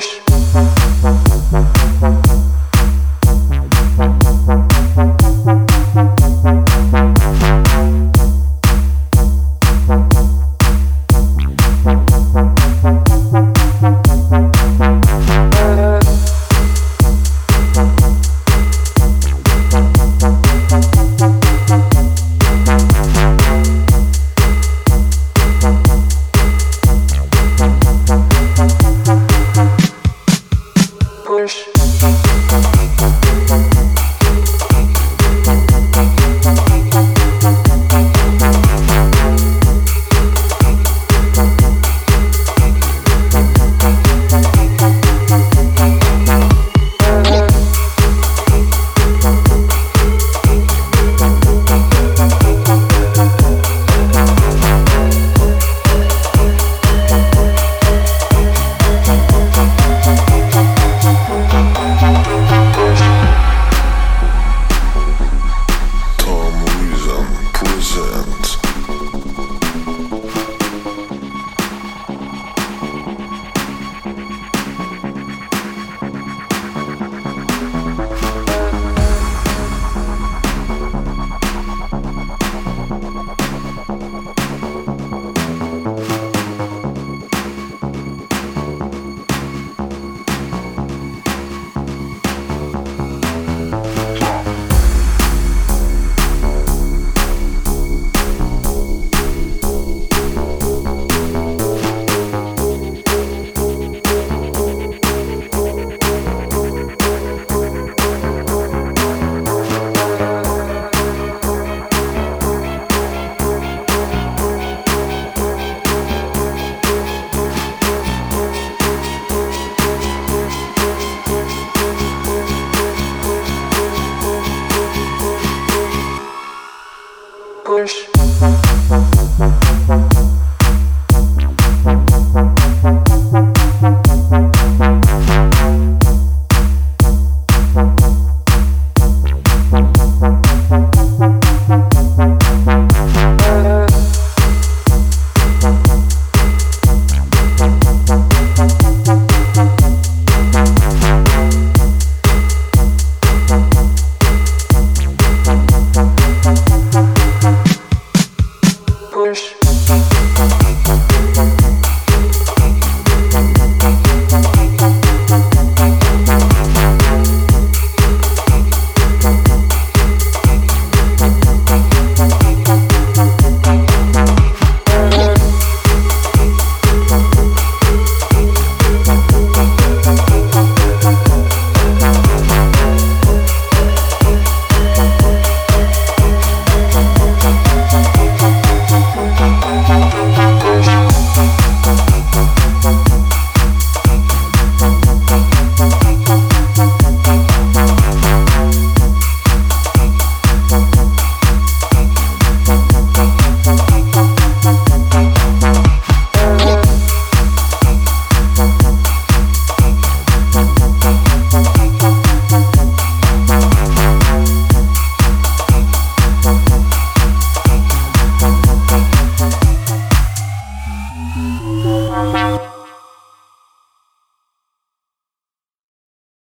English. 0.00 1.79